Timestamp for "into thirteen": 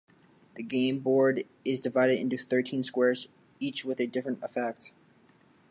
2.19-2.81